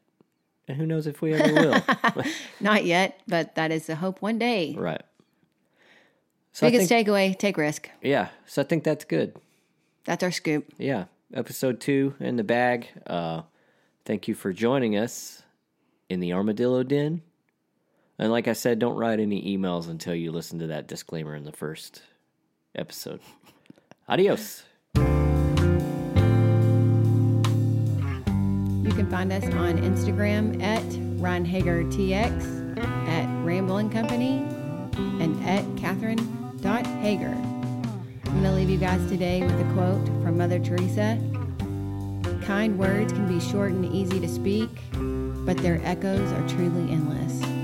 And 0.68 0.78
who 0.78 0.86
knows 0.86 1.08
if 1.08 1.22
we 1.22 1.34
ever 1.34 1.54
will. 1.54 2.24
Not 2.60 2.84
yet, 2.84 3.22
but 3.26 3.56
that 3.56 3.72
is 3.72 3.86
the 3.88 3.96
hope 3.96 4.22
one 4.22 4.38
day. 4.38 4.76
right. 4.78 5.02
So 6.52 6.68
Biggest 6.68 6.90
think, 6.90 7.08
takeaway, 7.08 7.38
take 7.38 7.56
risk. 7.56 7.90
yeah, 8.02 8.30
so 8.48 8.64
I 8.64 8.66
think 8.66 8.84
that's 8.84 9.06
good. 9.06 9.38
That's 10.06 10.24
our 10.24 10.32
scoop. 10.32 10.74
Yeah, 10.80 11.06
episode 11.34 11.80
two 11.80 12.16
in 12.20 12.36
the 12.36 12.44
bag. 12.44 12.88
Uh, 13.06 13.44
thank 14.06 14.28
you 14.28 14.34
for 14.34 14.52
joining 14.52 14.98
us 14.98 15.44
in 16.10 16.20
the 16.20 16.34
Armadillo 16.34 16.82
Den. 16.84 17.22
And 18.20 18.32
like 18.32 18.48
I 18.48 18.54
said, 18.54 18.80
don't 18.80 18.96
write 18.98 19.20
any 19.20 19.58
emails 19.58 19.90
until 19.90 20.16
you 20.16 20.32
listen 20.32 20.60
to 20.60 20.68
that 20.68 20.88
disclaimer 20.88 21.36
in 21.36 21.44
the 21.44 21.52
first 21.52 22.02
episode. 22.76 23.20
Adios. 24.10 24.64
You 24.96 25.04
can 28.94 29.08
find 29.10 29.32
us 29.32 29.44
on 29.54 29.78
Instagram 29.80 30.62
at 30.64 30.84
Ryan 31.22 31.46
Hager 31.46 31.84
TX, 31.84 32.78
at 33.08 33.46
Ramble 33.46 33.78
and 33.78 33.92
Company, 33.92 34.38
and 35.22 35.44
at 35.46 35.64
Kathryn.Hager. 35.76 37.26
I'm 37.28 38.32
going 38.32 38.44
to 38.44 38.52
leave 38.52 38.70
you 38.70 38.78
guys 38.78 39.08
today 39.10 39.42
with 39.42 39.60
a 39.60 39.74
quote 39.74 40.06
from 40.24 40.38
Mother 40.38 40.60
Teresa 40.60 41.20
Kind 42.48 42.80
words 42.80 43.12
can 43.12 43.28
be 43.28 43.42
short 43.42 43.72
and 43.72 43.84
easy 43.94 44.22
to 44.22 44.28
speak, 44.28 44.70
but 44.94 45.58
their 45.58 45.82
echoes 45.84 46.32
are 46.32 46.48
truly 46.48 46.90
endless. 46.94 47.57